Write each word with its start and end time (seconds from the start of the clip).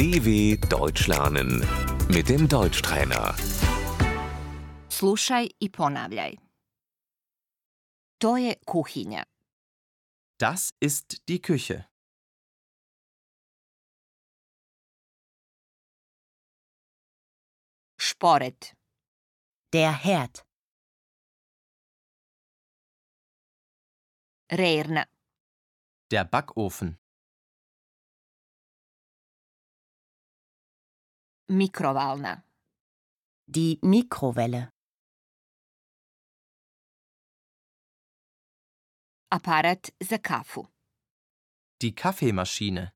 DW 0.00 0.56
Deutsch 0.68 1.08
lernen 1.08 1.60
mit 2.08 2.28
dem 2.28 2.48
Deutschtrainer. 2.48 3.34
Slušaj 4.88 5.48
i 5.60 5.68
ponavljaj. 5.70 6.36
To 8.18 8.36
je 8.36 8.54
kuhinja. 8.66 9.24
Das 10.38 10.70
ist 10.80 11.28
die 11.28 11.38
Küche. 11.42 11.84
Šporet. 17.98 18.74
Der 19.72 19.92
Herd. 19.92 20.46
Rerna. 24.50 25.04
Der 26.10 26.24
Backofen. 26.24 26.96
Mikrovalna. 31.50 32.44
Die 33.46 33.78
Mikrowelle. 33.82 34.70
Aparat 39.32 39.92
za 40.00 40.18
kafu. 40.18 40.68
Die 41.82 41.92
Kaffeemaschine. 41.92 42.92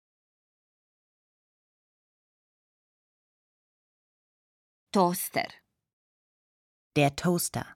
Toster. 4.93 5.49
Der 6.95 7.17
Toaster. 7.17 7.75